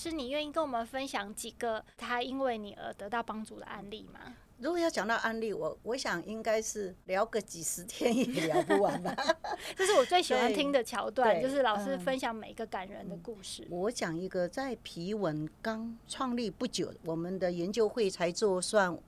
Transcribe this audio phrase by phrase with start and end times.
[0.00, 4.18] 师，你愿意跟我们分享几个他因为你而得到帮助的案例吗？
[4.58, 9.14] 如果要讲到案例，我我想应该是聊个几十天也聊不完吧。
[9.76, 13.62] 这是我最喜欢听的桥段，就是老师分享每一个感人的故事。
[13.64, 18.98] 嗯、我讲一个，在皮文刚创立不久，我们的研究会才做算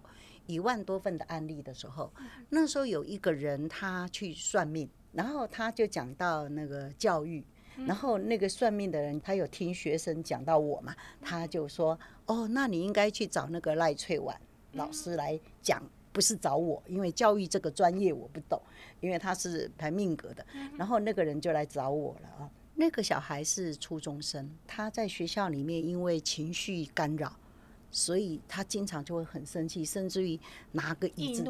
[0.46, 2.12] 一万多份的案例的时候，
[2.51, 7.43] 那时候有一个人他去算命，然后他就讲到那个教育。
[7.86, 14.38] 然后那个算命的人，他有听学生讲到我嘛，他就说：“哦，那你应该去找那个赖翠婉
[14.73, 18.60] 老师来讲，不是找我，因为教育这个专业我不懂，
[19.01, 20.45] 因为他是排命格的。”
[20.76, 22.51] 然后那个人就来找我了啊。
[22.74, 27.36] 那个小孩是初中生，他在学校里面因为情绪干扰，
[27.90, 30.38] 所以他经常就会很生气，甚至于
[30.73, 31.45] 拿个椅子。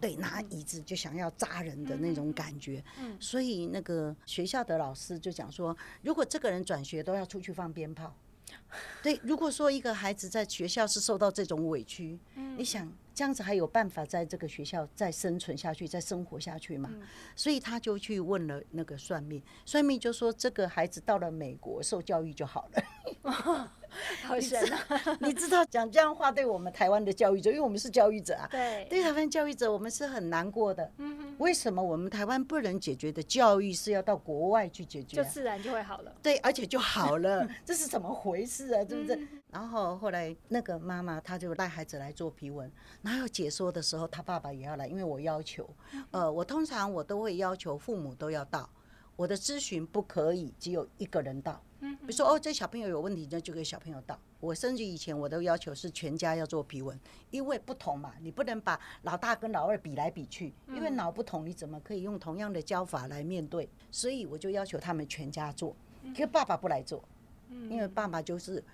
[0.00, 2.82] 对，拿椅子就想要扎人的那种感觉，
[3.18, 8.14] 所以那个学校的老师就讲说，如果这个人转学都要出去放鞭炮。
[9.02, 12.18] 对，如果说一个孩子在学校是受到这种委屈，
[12.56, 16.90] 你想这样子还有办法在这个学校再生存下去、再生活下去吗？
[17.36, 23.70] 所以他就去问了那个算命，算命就说这个孩子到了美国受教育就好了。
[24.24, 25.18] 好神啊！
[25.20, 30.90] 你知道讲这样话对我们台湾的教育者，因为我们是教育者啊，对，对台湾教育者，我们是很难过的。
[30.98, 35.16] 嗯，为什么我们台湾不能解决的教育是要到国外去解决？
[35.16, 36.14] 就自然就会好了。
[36.22, 38.84] 对，而且就好了， 这是怎么回事啊？
[38.84, 39.18] 对不对？
[39.50, 42.70] 然后后来那个妈妈她就带孩子来做皮纹，
[43.02, 45.68] 然后解说的时候，他爸爸也要来，因为我要求，
[46.10, 48.68] 呃，我通常我都会要求父母都要到，
[49.16, 51.62] 我的咨询不可以只有一个人到。
[52.08, 54.18] 比如说哦，这小朋友有问题，那就给小朋友到。
[54.40, 56.98] 我甚至以前我都要求是全家要做皮纹，
[57.30, 63.68] 因为不同嘛，你不能把老大跟老二比来比去，因为脑不同，你怎么可以用同样的教法来面对？
[63.90, 65.76] 所以我就要求他们全家做，
[66.14, 67.04] 可是爸爸不来做，
[67.50, 68.64] 因为爸爸就是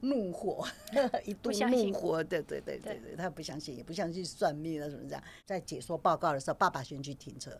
[0.00, 0.62] 怒火，
[1.24, 5.24] 一度怒火，对对对对对，他不相信，也不相信算命啊什么这样。
[5.46, 7.58] 在解说报告的时候，爸爸先去停车，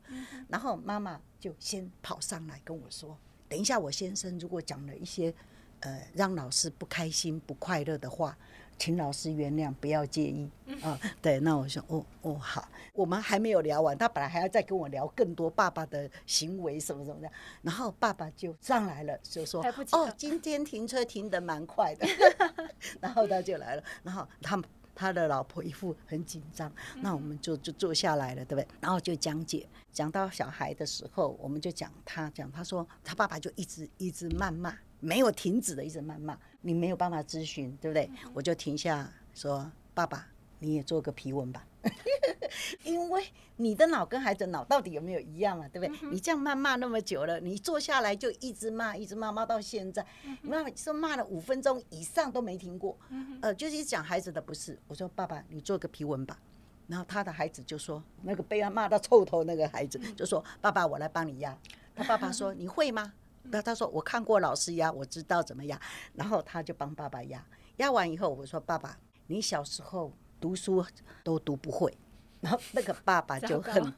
[0.49, 3.19] 然后妈妈就先跑上来跟我说。
[3.55, 5.33] 等一下，我先生如果讲了一些
[5.79, 8.37] 呃让老师不开心、不快乐的话，
[8.77, 10.51] 请老师原谅，不要介意
[10.83, 10.99] 啊。
[11.23, 17.31] 对，那我说哦哦好，我们还没有聊完，他本来还要再跟我聊更多爸爸的行为什么什么的，
[17.63, 22.09] 然后爸爸就上来了，就说哦，今天停车停的蛮快的，
[23.01, 24.69] 然后他就来了，然后他们。
[24.95, 28.69] 他的老婆一副很紧张，那我们就就坐下来了，对不对？
[28.81, 38.09] 然后就讲解，讲到小孩的时候，我们就讲他讲，他说他爸爸就一直一直谩骂，没有停止的一直谩骂，你没有办法咨询，对不对？
[38.33, 40.27] 我就停下说，爸爸，
[40.65, 41.65] 你也做个皮纹吧。
[42.85, 43.27] 因为
[43.57, 45.69] 你的脑跟孩子脑到底有没有一样啊？
[45.69, 46.11] 对不对？
[46.11, 50.05] 你这样骂骂那么久了，你坐下来就一直骂，一直骂骂到现在，
[50.41, 52.97] 妈妈说骂了五分钟以上都没停过。
[53.43, 54.79] 呃，就是讲孩子的不是。
[54.89, 56.39] 我说爸爸，你做个皮纹吧。
[56.87, 61.57] 然后他的孩子就说，那个被他骂到臭头那个孩子就说，爸爸，我来帮你压。
[61.95, 63.13] 他爸爸说，你会吗？
[63.45, 65.79] 那他说我看过老师压，我知道怎么压。
[66.15, 67.45] 然后他就帮爸爸压。
[67.77, 70.13] 压完以后，我说爸爸，你小时候
[70.45, 70.85] 读书
[71.23, 71.97] 都读不会。
[72.43, 73.91] 然后那个爸爸就很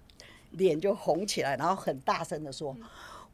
[0.53, 2.77] 脸就红起来，然后很大声的说：“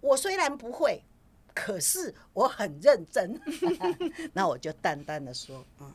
[0.00, 1.04] 我虽然不会，
[1.52, 3.38] 可是我很认真。
[4.32, 5.92] ”那我就淡淡的说：“嗯，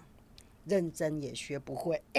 [0.65, 1.99] 认真也学不会。”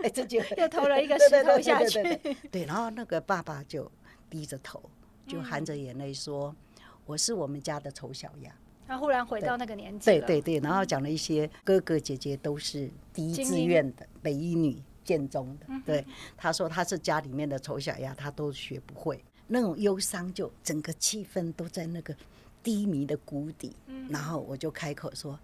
[0.00, 2.02] 哎，这就又投了一个石头下去。
[2.50, 3.92] 对，然后那个爸爸就
[4.30, 4.82] 低着头，
[5.26, 6.56] 就含着眼泪说
[7.04, 8.50] ：“我是我们家的丑小鸭。”
[8.90, 10.04] 他忽然回到那个年纪。
[10.06, 14.82] 对对对，然后讲了一些哥哥姐姐都是第一志愿的北一女。
[15.02, 16.06] 建中的，对，
[16.36, 22.14] 他说他是家里面的丑小鸭，他都学不会，那种忧伤就整个气氛都在那个
[22.62, 23.74] 低迷的谷底。
[24.08, 25.36] 然后我就开口说：“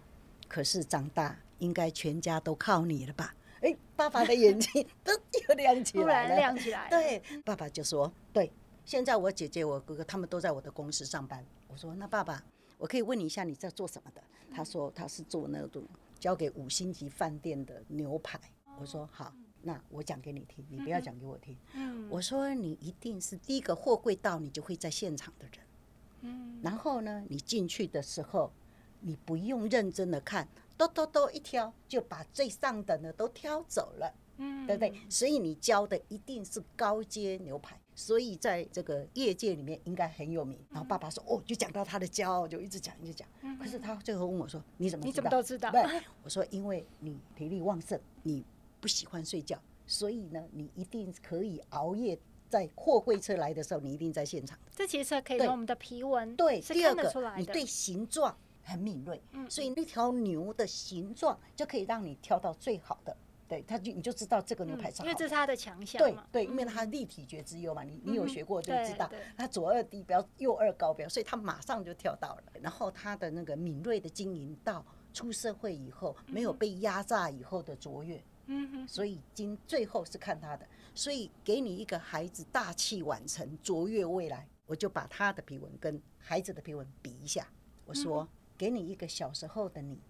[0.46, 5.12] 可是长大应该全家都靠你了吧？”哎，爸爸的眼睛 都
[5.48, 6.88] 又亮起来了，突然亮起来。
[6.88, 8.52] 对，爸爸就说：“对，
[8.84, 12.40] 现在我姐姐、我哥哥他们都在我的公司上班。”我说：“那爸爸，
[12.78, 15.84] 我可以问你一下你在做什么的？”他说：“他是做那种
[16.18, 18.40] 交给五星级饭店的牛排。”
[18.80, 21.56] 我说：“好。”那我讲给你听，你不要讲给我听。
[21.74, 25.66] 嗯，我说你一定是第一个货柜到，你就会在现场的人。
[26.20, 28.52] 嗯，然后呢，你进去的时候，
[29.00, 30.46] 你不用认真的看，
[30.76, 34.94] 都都都一挑就把最上等的都挑走了，嗯，对不对？
[35.10, 40.56] 所以你教的一定是高阶牛排，所以在这个业界里面应该很有名。
[40.70, 43.26] 然后爸爸说，哦，就讲到他的骄傲，就一直讲一直讲。
[43.58, 45.10] 可是他最后问我说，你怎么知道？
[45.10, 45.72] 你怎么都知道？
[45.72, 45.82] 对，
[46.22, 48.44] 我说因为你体力旺盛，你
[48.80, 52.16] 不喜欢睡觉，所以呢，你一定可以熬夜。
[52.48, 54.56] 在货柜车来的时候，你一定在现场。
[54.72, 57.36] 这其实可以从我们的皮纹对，是看得出来的。
[57.38, 63.16] 第二个，你对形状很敏锐，嗯，所以那条牛的形状就可以让你挑到最好的。
[63.48, 65.98] 对，他就你就知道这个牛排是好，因为这是他的强项。
[66.00, 72.42] 对对，因为他立体觉之优嘛，你你有学过就知道，他左二低标，右二高标，所以他马上就跳到了。
[72.60, 78.22] 然后他的那个敏锐的经营到出社会以后，没有被压榨以后的卓越。
[78.48, 87.46] 嗯哼，所以今最后是看他的，所以给你一个孩子大器晚成、卓越未来，我就把他的皮纹跟孩子的皮纹比一下。
[87.84, 90.00] 我说，给你一个小时候的你，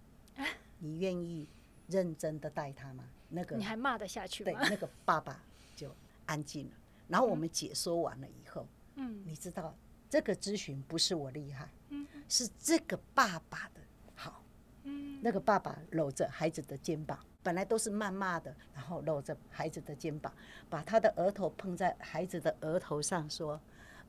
[0.79, 1.49] 你愿意
[1.87, 3.03] 认真的带他吗？
[3.29, 4.59] 那个你还骂得下去吗？
[4.59, 5.41] 对，那个爸爸
[5.75, 5.93] 就
[6.25, 6.71] 安静了。
[7.07, 9.75] 然后我们解说完了以后，嗯，你知道
[10.09, 13.81] 这个咨询不是我厉害，嗯，是这个爸爸的
[14.15, 14.43] 好，
[14.83, 17.19] 嗯，那个爸爸搂着孩子的肩膀。
[17.43, 20.33] 本来都是谩骂的，然后搂着孩子的肩膀，
[20.69, 23.57] 把他的额头碰在孩子的额头上，说：“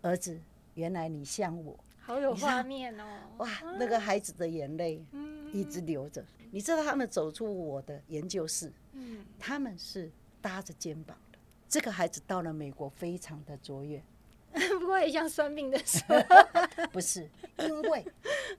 [0.02, 0.40] 儿子，
[0.74, 3.04] 原来你像我。”好有画面哦！
[3.36, 3.48] 哇，
[3.78, 5.04] 那个孩子的眼泪
[5.52, 6.24] 一直流着。
[6.50, 10.10] 你知道他们走出我的研究室，嗯他们是
[10.40, 11.38] 搭着肩膀的。
[11.68, 14.02] 这个孩子到了美国，非常的卓越。
[14.80, 16.16] 不过也像算命的时候，
[16.90, 17.28] 不是，
[17.58, 18.04] 因为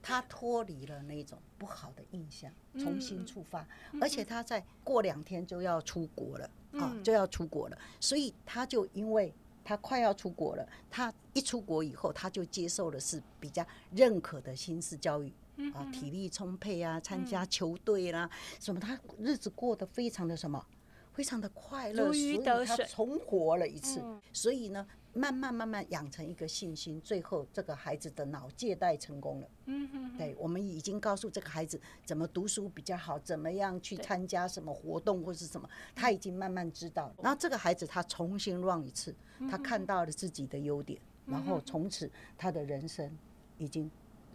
[0.00, 3.66] 他脱离了那种不好的印象，重新出发，
[4.00, 9.34] 而且他在过两天就要出国了啊，就要出国了，所以他就因为
[9.64, 15.32] 他快要出国了，他一出国以后，他就接受的是比较认可的新式教育
[15.74, 18.28] 啊，体力充沛啊，参加球队啦，
[18.58, 20.64] 什么，他日子过得非常的什么，
[21.12, 24.02] 非常的快乐，所以他重活了一次，
[24.32, 24.86] 所以呢。
[25.12, 29.48] 慢慢慢慢养成一个信心，最后这个孩子的脑借贷成功了。
[29.66, 37.14] 嗯哼，对，我们已经告诉这个孩子怎么读书比较好，怎么样去参加什么活动或是什么，他已经慢慢知道了。
[37.24, 39.12] 然后这个孩子他重新 run 一次，
[39.50, 42.08] 他看到了自己的优点，然后从此
[42.38, 43.10] 他的人生
[43.58, 43.90] 已经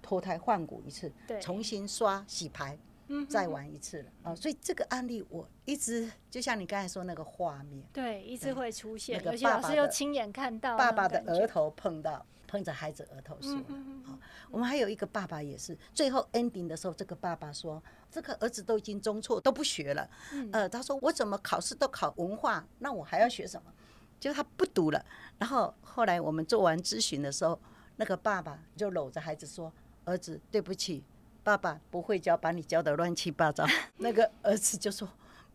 [0.06, 1.12] 脱胎换骨一次，
[1.42, 2.78] 重新刷洗牌。
[3.08, 4.34] 嗯再玩一次了啊！
[4.34, 9.22] 所以这个案例我一直就像你刚才说那个画面，对，一直会出现。
[9.24, 13.56] 那个爸爸又亲眼看到爸爸的额头碰到碰着孩子额头说
[14.04, 14.18] ：“好。”
[14.50, 17.80] 我们还有一个爸爸也是，最后 ending 的时候，这个爸爸说
[18.10, 20.10] ：“这个儿子都已经中辍都不学了。”
[20.52, 23.72] 呃，他说：“我怎么考试都考文化，那我还要学什么？”
[24.20, 25.06] 就他不读了。
[25.38, 27.62] 然后后来我们做完咨询的时候，
[27.98, 29.72] 那个爸爸就搂着孩子说
[30.06, 31.04] ：“儿子，对不起。”
[31.44, 33.64] 爸爸不会教，把你教得乱七八糟。
[33.98, 35.08] 那个儿子就说：“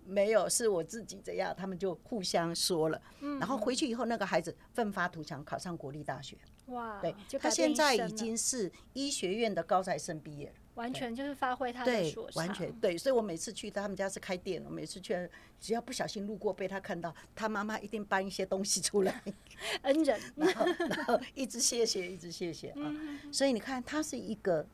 [0.07, 3.03] 没有，是我自己这样。”他们就互相说了。
[3.41, 6.37] 然后回去以后，那个孩子奋发图强，考上国立大学。
[6.67, 7.01] 哇！
[7.01, 10.55] 对，他现在已经是医学院的高材生毕业了。
[10.81, 12.47] 完全就是发挥他的所长。
[12.47, 15.15] 完全对，所以我每次去他们家是开店，我每次去
[15.61, 19.23] 只要不小心路过被他看到，他妈妈一定搬一些东西出来，
[19.83, 22.95] 恩人，然后然后一直谢谢，一直谢谢啊。
[23.31, 24.67] 所以你看，他是一个。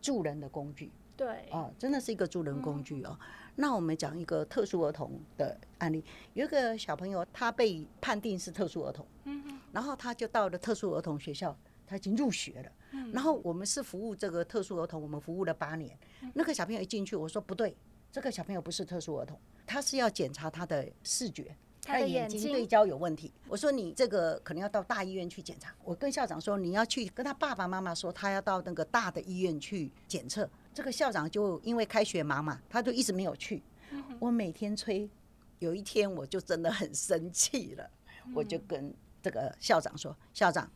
[0.00, 3.18] 助人的工具，对，哦，真的是一个助人工具哦。
[3.20, 3.26] 嗯、
[3.56, 6.04] 那我们讲一个特殊儿童的案例，
[6.34, 15.98] 有一个小朋友，他被判定是特殊儿童，嗯哼，然后他就到了特殊儿童学校，他已经入学了，嗯，然后我们是服务这个特殊儿童，我们服务了八年。
[16.22, 17.76] 嗯、那个小朋友一进去，我说不对，
[18.10, 21.56] 这个小朋友不是特殊儿童，他是要检查他的视觉。
[21.80, 25.74] 他的眼睛对焦有问题，我说你这个可能要到大医院去检查。
[25.82, 30.46] 我跟校长说，你要去跟他爸爸妈妈说，他要到那个大的医院去检测。
[30.74, 33.62] 这个校长就因为开学忙嘛，他就一直没有去。
[34.18, 35.08] 我每天催，
[35.60, 37.88] 有一天我就真的很生气了，
[38.34, 38.92] 我就跟
[39.22, 40.70] 这个校长说：“校长，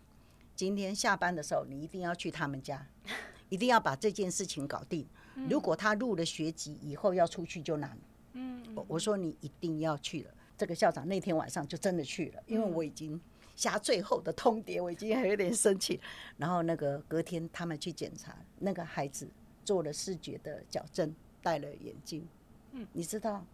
[0.55, 2.87] 今天下班的时候你一定要去他们家，
[3.49, 5.07] 一定要把这件事情搞定。
[5.49, 7.97] 如果他入了学籍以后要出去就难。”
[8.35, 10.31] 嗯，我我说你一定要去了。
[10.57, 13.21] 这个校长那天晚上就真的去了，因为我已经
[13.55, 16.01] 下最后的通牒，我已经还有点生气。
[16.39, 19.29] 然后那个隔天他们去检查，那个孩子
[19.65, 22.27] 做了视觉的矫正，戴了眼镜。
[22.71, 23.45] 嗯，你知道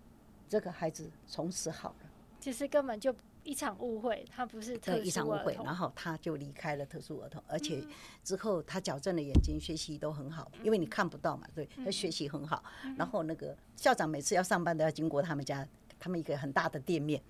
[0.48, 2.10] 这个孩子从此好了。
[2.38, 3.12] 其实根本就
[3.48, 5.02] 一场误会，他不是特殊。
[5.02, 7.82] 一场误会，然后他就离开了特殊儿童，而且
[8.22, 12.62] 之后他矫正了眼睛，学习都很好，因为你看不到嘛，对，他学习很好。
[12.96, 15.66] 然后那个校长每次要上班都要经过他们家。
[16.00, 17.20] 他们一个很大的店面，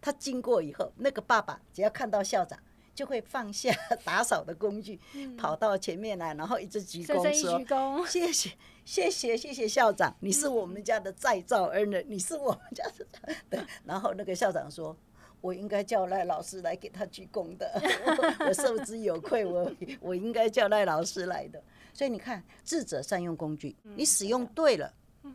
[0.00, 2.58] 他经过以后，那个爸爸只要看到校长，
[2.92, 8.50] 就会放下打扫的工具，嗯、跑到前面来，然后一直鞠躬说：“谢谢，
[8.84, 13.06] 谢谢，谢谢校长，你是我们家的再造恩人，你是我们家的。”
[13.48, 14.96] 对，然后那个校长说
[15.40, 17.80] ：“我应该叫赖老师来给他鞠躬的，
[18.46, 19.70] 我，受之有愧，我
[20.00, 24.92] 我应该叫赖老师来的。”所以你看，智者善用工具，你使用对了，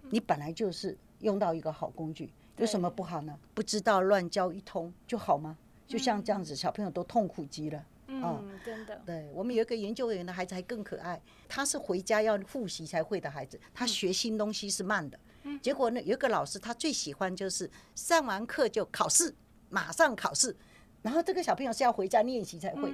[0.10, 2.32] 你本来就是用到一个好工具。
[2.58, 3.38] 有什么不好呢？
[3.54, 5.58] 不知道乱教一通就好吗？
[5.86, 7.86] 就像这样子，小朋友都痛苦极了。
[8.08, 9.02] 嗯，真的。
[9.06, 15.20] 对，我们有一个研究员的孩子还更可爱，他是回家要复习才会的孩子，他学新东西是慢的。
[15.62, 19.36] 结果呢，有一个老师他最喜欢就是上完课就考试，
[19.76, 20.56] 马上考试。
[21.02, 22.92] 然后这个小朋友是要回家练习才会，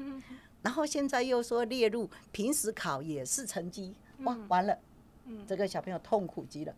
[0.63, 4.77] 然后现在又说列入平时考也是成绩，哇，完了。
[5.47, 6.75] 这个小朋友痛苦极了。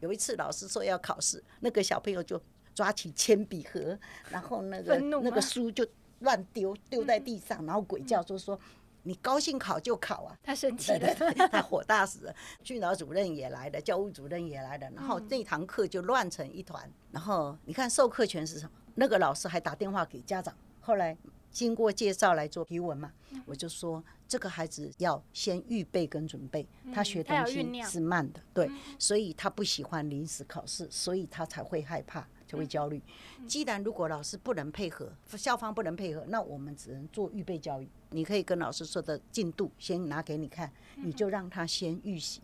[0.00, 2.38] 有一次老师说要考试，那个小朋友就
[2.74, 5.86] 抓起铅笔盒，然后那个那个书就
[6.18, 8.58] 乱丢，丢在地上，然后鬼叫就说，
[9.04, 10.36] 你高兴考就考啊！
[10.42, 11.14] 他生气了，
[11.50, 12.34] 他火大死了。
[12.62, 16.92] 训导主任也来了，教务主任也来了，然后那堂课就乱成一团。
[17.10, 18.72] 然后你看授课权是什么？
[18.94, 21.16] 那个老师还打电话给家长，后来。
[21.50, 23.12] 经过介绍来做批文嘛，
[23.46, 33.00] 我就说这个孩子要先预备跟准备，他学东西是慢的，对，所以他不喜欢临时考试，所以他才会害怕，就会焦虑。
[33.46, 37.88] 既然如果老师不能配合，校方不能配合，那我们只能做预备教育。
[38.10, 42.40] 你可以跟老师说的进度先拿给你看，你就让他先预习，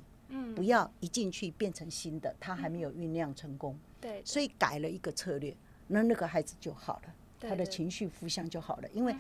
[0.55, 3.77] 不要一进去变成新的，他还没有酝酿成功。
[4.01, 5.57] 对，所以改了一个策略，
[5.91, 7.15] 那那个孩子就好了。
[7.41, 9.17] 他的情绪负向就好了，因为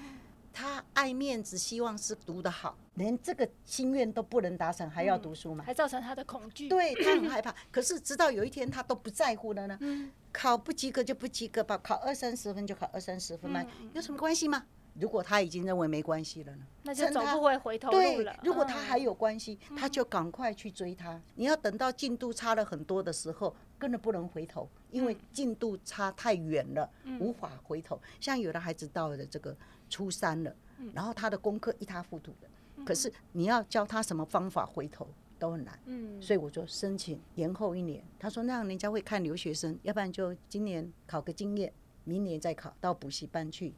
[0.52, 5.64] 他爱面子，希望是读得好，连这个心愿都不能达成，还要读书吗？
[5.64, 6.68] 还造成他的恐惧。
[6.68, 7.54] 对， 他很害怕。
[7.70, 9.78] 可是直到有一天他都不在乎了呢？
[10.32, 14.66] 考不及格就不及格吧，考二三十分就考二三十分嘛，有什么关系吗？
[14.94, 16.66] 如果他已经认为没关系了呢？
[16.82, 18.38] 那就走不回回头路了。
[18.42, 21.20] 如果他还有关系，他就赶快去追他。
[21.34, 28.00] 你要等到进度差了很多的时候，根本不能回头，因为进度差太远了，无法回头。
[28.20, 29.56] 像有的孩子到了这个
[29.88, 30.54] 初三了，
[30.92, 35.78] 然后他的功课一塌糊涂的，可是你要教他什么方法回头都很难。
[35.86, 38.02] 嗯所以我就申请延后一年。
[38.18, 41.72] 他说那样人家会看留学生，要不然就今年考个经验，
[42.04, 43.74] 明年再考到补习班去。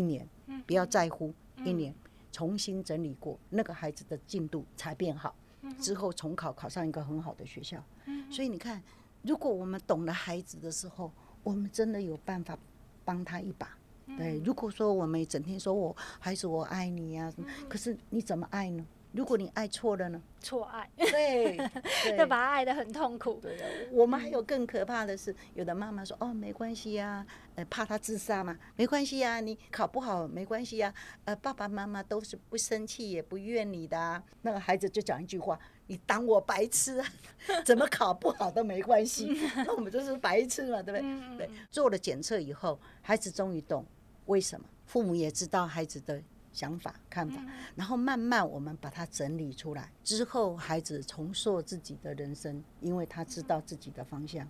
[0.00, 0.26] 一年，
[0.66, 1.94] 不要在乎一年，
[2.32, 5.34] 重新整理过，那个孩子的进度才变好。
[5.78, 7.84] 之后重考，考上一个很好的学校。
[8.30, 8.82] 所以你看，
[9.20, 12.58] 如果我们懂了孩子的时候，我们真的有办法
[13.04, 13.76] 帮他一把。
[14.16, 17.30] 对，如果说我们整天说我孩子我爱你呀，
[17.68, 18.86] 可是你怎么爱呢？
[19.12, 20.22] 如果你爱错了呢？
[20.40, 21.56] 错爱，对，
[22.16, 23.40] 要把他爱得很痛苦。
[23.42, 27.26] 对，我们还有更可怕的是，有的妈妈说：“哦，没关系呀，
[27.56, 37.08] 呃，怕他自杀嘛，没关系呀，你考不好没关系呀，呃，爸爸妈妈都是不生气也不怨你的啊。”那个孩子就讲一句话：“你当我白痴啊？
[37.66, 39.26] 怎么考不好都没关系？
[39.66, 41.00] 那我们就是白痴嘛，对不
[41.36, 41.46] 对？
[41.46, 43.84] 对，做了检测以后，孩子终于懂
[44.26, 47.40] 为什么，父母也知道孩子的。”想法、看法，
[47.74, 54.46] 然后慢慢我们把它整理出来之后，孩子重塑自己的人生，因为他知道自己的方向。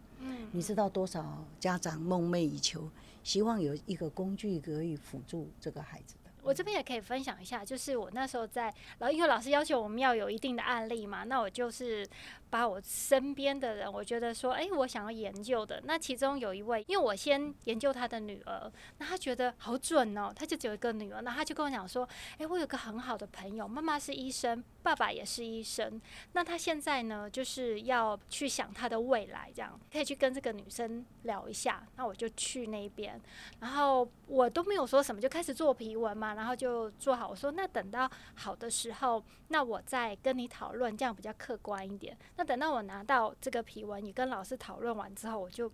[0.53, 2.91] 你知道多少家长梦寐以求，
[3.23, 6.15] 希望有一个工具可以辅助这个孩子。
[6.43, 12.07] 我这边也可以分享一下，就是我那时候在，然后因为老师要求我们要有一定的案例嘛，那我就是
[12.49, 26.01] 把我身边的人，我觉得说，哎，我想要研究的，那其中有一位，因为我先研究他的女儿，那他觉得好准哦，他就只有一个女儿，那他就跟我讲说，哎，我有个很好的朋友，妈妈是医生，爸爸也是医生，
[26.33, 33.21] 那他现在呢，就是要去想他的未来，这样可以去跟这个女生聊一下，那我就去那边，
[33.61, 36.30] 然后我都没有说什么，就开始做皮纹嘛。
[36.35, 42.17] 然后就做好，我说那等到好的时候，那我再跟你讨论，这样比较客观一点。
[42.37, 45.71] 那等到我拿到这个皮纹，你跟老师讨论完之后，我就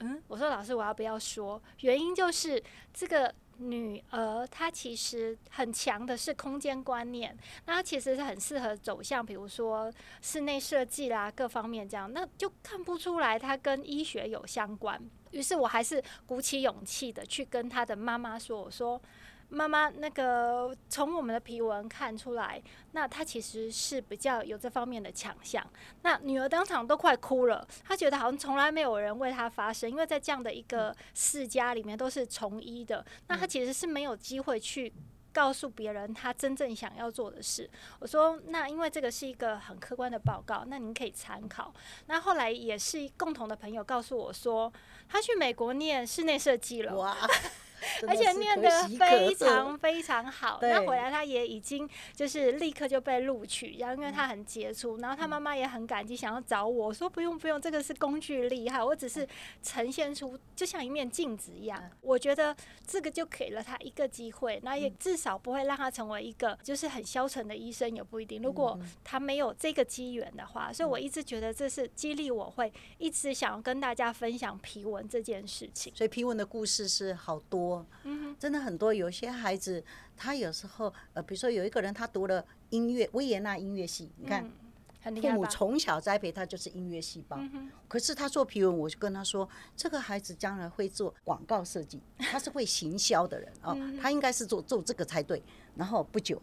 [0.00, 1.60] 嗯，我说老师，我要不要说？
[1.80, 2.62] 原因就是
[2.92, 7.36] 这个女儿她其实很强的是空间观念，
[7.66, 15.00] 那她其实是很适合走向，比如说室内设计啦，各方面这样，那就看不出来她跟医学有相关。
[15.32, 19.00] 于是我还是鼓起勇气的去跟她的妈妈说，我说。
[19.50, 22.62] 妈妈，那个从我们的皮纹看出来，
[22.92, 25.66] 那她其实是比较有这方面的强项。
[26.02, 34.92] 那女儿当场都快哭了，她觉得好像从来没有人为她发声，因为在这样的一个世家里面都是从医的，那她其实是没有机会去
[35.32, 37.68] 告诉别人她真正想要做的事。
[38.00, 41.72] 我说，那因为这个是一个很客观的报告，那您可以参考。
[42.06, 44.70] 那后来也是共同的朋友告诉我说，
[45.08, 46.94] 他去美国念室内设计了。
[46.94, 47.16] 哇
[48.06, 50.58] 而且念得非常非常好。
[50.62, 59.26] 那回来他也已经就是立刻就被录取，然后因为他很杰出，然后他妈妈也很感激，想要找我说不用不用，这个是工具厉害，我只是
[59.62, 61.82] 呈现出就像一面镜子一样。
[62.00, 62.56] 我觉得
[62.86, 68.40] 这个就给了他一个机会，那也至少不会让他成为一个就是很消沉的医生，也不一定。
[68.42, 75.92] 如果他没有这个机缘的话，所以我一直觉得这是激励我会一直想要跟大家分享皮纹这件事情。
[75.94, 77.67] 所以皮纹的故事是好多，
[78.38, 78.92] 真的很多。
[78.92, 79.82] 有些孩子
[80.16, 84.48] 他有时候呃，比如说有一个人他读了音乐维也纳音乐系，你看，
[85.02, 87.38] 父母从小栽培他就是音乐细胞。
[87.86, 95.42] 可是他做皮文，我就跟他说，这个孩子将来会做广告设计，他是会行销的人啊，他应该是做做这个才对。
[95.74, 96.40] 然后不久，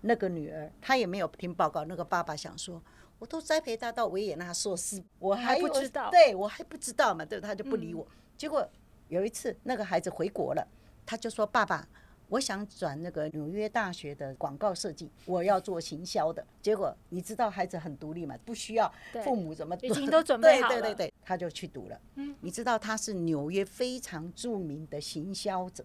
[0.00, 2.82] 那个女儿她也没有听报告，那个爸爸想说。
[3.18, 8.02] 我都栽培他到维也纳硕士，我还，还不知道，对我还不知道嘛，对，他就不理我。
[8.02, 8.66] 嗯、结果
[9.10, 10.66] 有一次，那个孩子回国了，
[11.04, 11.86] 他就说：“爸爸，
[12.28, 18.90] 我想转那个纽约大学的广告设计，我要做行销的。”结果你知道，孩子很独立嘛，不需要
[19.24, 20.74] 父母怎么，已经都准备好了。
[20.74, 22.00] 对对对对，他就去读了。
[22.14, 25.84] 嗯，你知道他是纽约非常著名的行销者，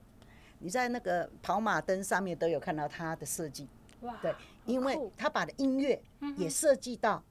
[0.59, 3.67] 你在那个跑马灯上面都有看到他的设计。
[4.01, 4.33] 哇，对。
[4.65, 6.01] 因为他把的音乐
[6.37, 7.23] 也设计到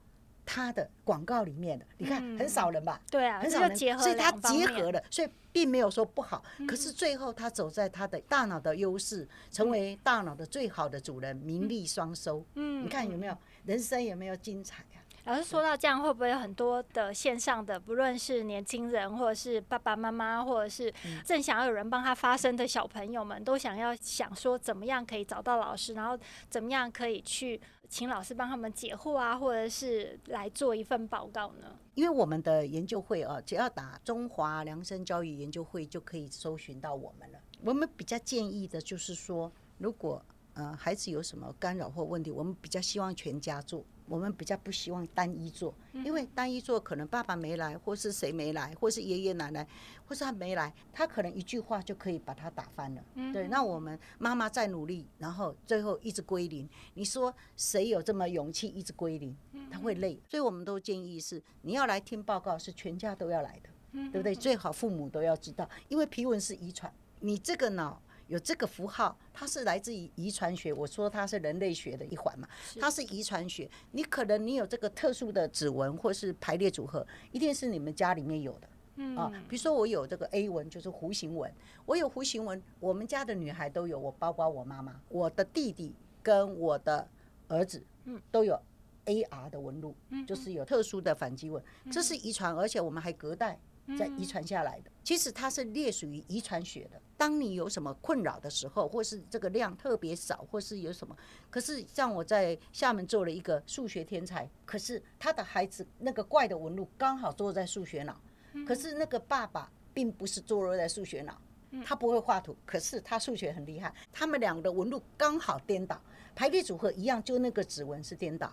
[0.47, 3.01] 他的广告里面的，你看很少人吧？
[3.11, 6.43] 对啊，很少人，所以他结合了，所以并没有说不好。
[6.67, 12.45] 可是最后他走在他的大脑的优势，成为大脑的最好的主人，名利双收。
[12.55, 14.99] 嗯，你看有没有人生有没有精彩啊？
[15.25, 20.93] 老师说到这样，会不会有很多的线上的，不论是年轻人，或者是爸爸妈妈，或者是
[21.25, 26.19] 正想要有人帮他发声的小朋友们，都想要想说怎么样可以找到老师，然后
[26.51, 31.75] 怎么样可以去请老师帮他们解惑啊，或者是来做一份报告呢？
[31.95, 37.39] 因为我们的研究会啊，只要打中华量身教育研究会就可以搜寻到我们了。
[37.63, 43.83] 我们比较建议的就是说，如果呃孩子有什么干扰或问题，我们比较希望全家做。
[44.07, 49.67] 我们比较不希望单一做，因为单一做可能爸爸没来，或是谁没来，或是爷爷奶奶，
[50.07, 53.03] 或是他没来，他可能一句话就可以把他打翻了。
[53.33, 56.69] 对，那我们妈妈再努力，然后最后一直归零。
[56.93, 59.35] 你说谁有这么勇气一直归零？
[59.71, 63.71] 他会累，所以我们都建议是你要来听报告，是全家都要来的，
[64.11, 64.35] 对不对？
[64.35, 68.01] 最好父母都要知道，因为皮纹是遗传，你这个脑。
[68.27, 70.73] 有这个符号，它是来自于遗传学。
[70.73, 72.49] 我说它是人类学的一环嘛，
[72.81, 73.71] 它是遗传学。
[73.93, 78.69] 你可能你有这个特殊的指纹或是排列组合，一定是你们家里面有的。
[78.97, 81.53] 嗯啊，比如说我有这个 A 纹，就是弧形纹。
[81.85, 87.09] 我有弧形纹，我们家的女孩都有，我包括我妈妈，我的弟弟跟我的
[87.49, 87.85] 儿子，
[88.31, 88.61] 都有
[89.07, 89.95] AR 的纹路，
[90.27, 91.63] 就是有特殊的反击纹。
[91.91, 93.59] 这是遗传，而且我们还隔代。
[93.99, 96.99] 在遗传下来的，其实它是列属于遗传学的。
[97.17, 101.17] 当你有什么困扰的时候，或是这个量特别少，或是有什么，
[101.51, 108.21] 可是像我在厦门做了一个数学天才，可是他的孩子那个怪的纹路刚好坐在数学脑，
[108.67, 111.41] 可是那个爸爸并不是坐落在数学脑，
[111.85, 116.01] 他不会画图，可是他数学很厉害，他们两个的纹路刚好颠倒，
[116.35, 118.53] 排列组合一样，就那个指纹是颠倒。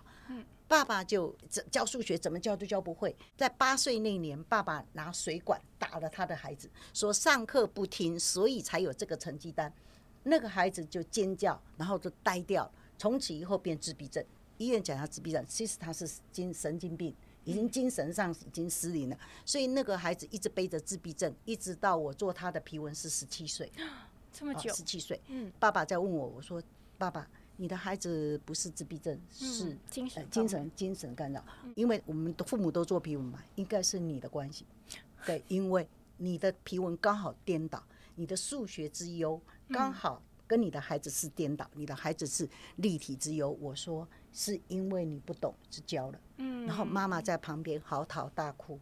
[0.71, 1.35] 爸爸就
[1.69, 3.13] 教数学，怎么教都教不会。
[3.35, 9.69] 在八岁那年，爸爸拿水管打了他的孩子，说上课不听，所以才有这个成绩单。
[10.23, 14.25] 那个孩子就尖叫，然后就呆掉了，从此以后变自闭症。
[14.59, 19.19] 医院讲他自闭症，其实他是精神经病，已经精神上已经失灵了。
[19.45, 23.69] 所以那个孩子一直背着自闭症，一直到我做他的皮纹是十七岁，
[24.31, 25.19] 这么久，十七岁。
[25.27, 26.63] 嗯，爸爸在问我，我说
[26.97, 27.27] 爸爸。
[27.61, 31.45] 你的孩子不是自闭症，是精神精神精神干扰。
[31.75, 34.65] 因为我们的父母都做皮纹嘛，应该是你的关系。
[35.27, 37.83] 对，因为你的皮纹刚好颠倒，
[38.15, 43.51] 你的数学之优刚好跟你的孩子是颠倒，你的孩子是立体之优。
[43.51, 46.19] 我说是因为你不懂，是教了。
[46.37, 48.79] 嗯然后妈妈在旁边嚎啕大哭，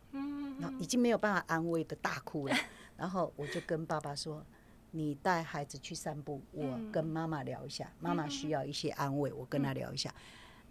[0.57, 2.55] 然后已经没有办法安慰的大哭了。
[2.95, 4.41] 然后我就跟爸爸说。
[4.91, 10.13] 你带孩子去散步，我跟妈妈聊一下，妈妈需要一些安慰，我跟她聊一下，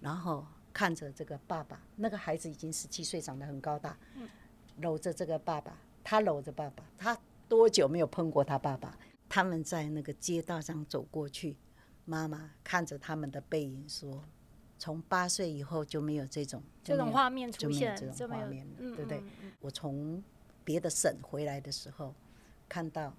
[0.00, 3.96] 然后看着这个爸爸，那个孩子已经十七岁，长得很高大，
[4.78, 7.16] 搂着这个爸爸，他搂着爸爸，他
[7.48, 8.98] 多久没有碰过他爸爸？
[9.28, 11.56] 他们在那个街道上走过去，
[12.04, 14.24] 妈妈看着他们的背影说
[14.78, 19.22] ：“从八岁以后就没有这种这种画面出现，这种画面了，对不对？”
[19.60, 20.20] 我从
[20.64, 22.12] 别的省回来的时候，
[22.68, 23.14] 看到。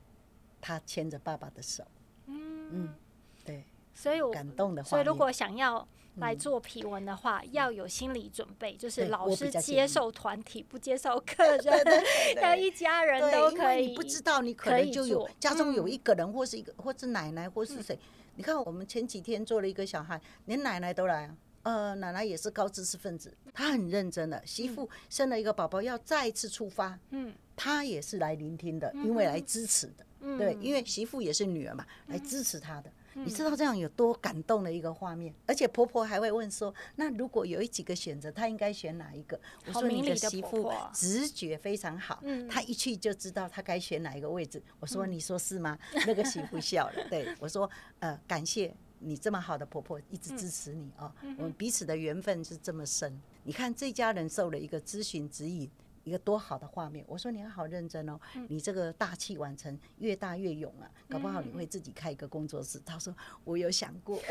[0.62, 1.84] 他牵着爸爸的手，
[2.26, 2.70] 嗯。
[2.72, 2.96] 嗯，
[3.44, 11.64] 对，所以我感动的话，所以如果想要来做皮纹的话，嗯、要有心理准备，就是老师接受团体，不接受客人，
[12.42, 13.88] 要一家人都可以。
[13.88, 17.96] 你不知道，你可能就有家中有一个人，或是一个，或是奶奶，或是谁。
[17.96, 21.36] 嗯、你看，我们前几天做了一个小孩，连奶奶都来啊。
[21.64, 24.42] 呃，奶奶也是高知识分子，她很认真的。
[24.46, 32.92] 媳妇生了一个宝宝，要再一次出发，嗯，她也是来聆听的，因为来支持的，嗯、对，因为媳妇也是女儿嘛，来支持她的。
[33.16, 35.34] 嗯、你知道这样有多感动的一个画面？
[35.48, 47.08] 而且婆婆还会问说：“那如果有一几个选择，她应该选哪一个？”我说：“你的媳妇直觉非常好，她一去就知道她该选哪一个位置。”我说：“你说是吗？”那个媳妇笑了。
[47.10, 53.18] 对我说：“呃，感谢。”你这么好的婆婆一直支持你哦，我们彼此的缘分是这么深。
[53.46, 55.72] 你看这家人受了一个咨询指引。
[56.04, 57.04] 一个多好的画面！
[57.08, 62.80] 我说你要好认真哦，你这个大器晚成，越大越勇啊，搞不好你会自己开一个工作室。
[62.86, 64.20] 他说我有想过。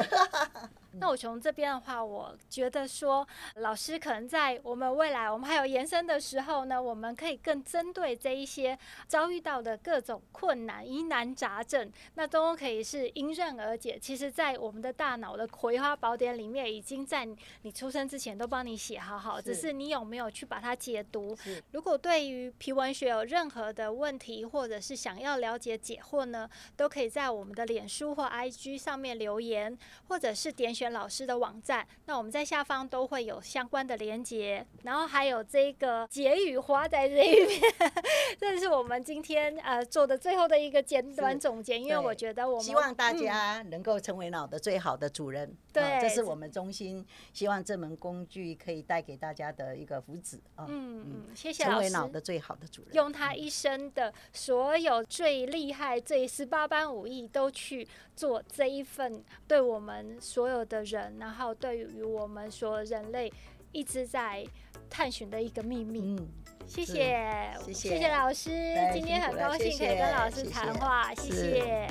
[1.00, 13.98] 那我从这边的话，我觉得说老师可能在我们未来，我们还有延伸的时候呢，我们可以更针对这一些遭遇到的各种困难、疑难杂症，那都可以是迎刃而解。
[13.98, 17.26] 其实，在我们的大脑的葵花宝典里面，已经在
[17.62, 21.36] 你出生之前都帮你写好好，只是你有没有去把它解读。
[21.72, 29.76] 如果对于皮文学有任何的问题，或者是想要了解解惑呢，都可以在我们的脸书或 IG 上面留言，
[30.08, 31.86] 或者是点选老师的网站。
[32.06, 37.60] 那我们在下方都会有相关的连接，然后还有这个结语花在这一边。
[38.38, 45.56] 这是我们今天呃做的最后的一个简短总结，因为我觉得我们希望大家能够成为脑的最好的主人。
[45.72, 50.66] 对、嗯，这是我们中心希望这门工具可以带给大家的一个福祉啊。
[50.68, 51.64] 嗯嗯，谢谢。
[51.64, 63.32] 成为脑的最好的主人，用他一生的所有最厉害、最十八般武艺，都去做这一份对我们所有的人，然后对于我们说人类
[63.72, 64.44] 一直在
[64.88, 66.00] 探寻的一个秘密。
[66.00, 66.28] 嗯，
[66.66, 68.50] 谢谢，谢谢，老师，
[68.92, 71.14] 今天很高兴可以跟老师谈话。
[71.14, 71.86] 谢谢。